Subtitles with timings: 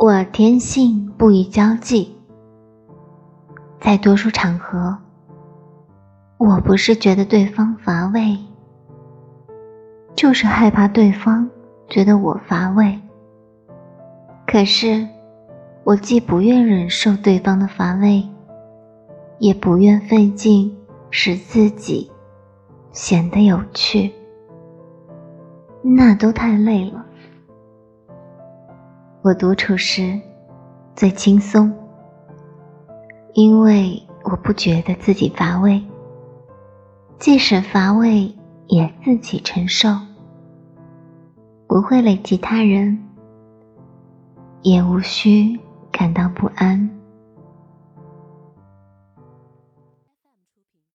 [0.00, 2.14] 我天性不宜交际，
[3.80, 4.96] 在多数场合，
[6.36, 8.38] 我不是觉得对方乏味，
[10.14, 11.50] 就是害怕对方
[11.88, 12.96] 觉得我乏味。
[14.46, 15.04] 可是，
[15.82, 18.22] 我既不愿忍受对方的乏味，
[19.40, 20.72] 也不愿费劲
[21.10, 22.08] 使自己
[22.92, 24.12] 显得有趣，
[25.82, 27.04] 那都太累了。
[29.28, 30.18] 我独处时
[30.96, 31.70] 最轻松，
[33.34, 35.84] 因为我不觉得自己乏味，
[37.18, 38.34] 即使乏味
[38.68, 39.90] 也自己承受，
[41.66, 42.98] 不会累及他人。
[44.62, 45.60] 也无需
[45.92, 46.97] 感到不安。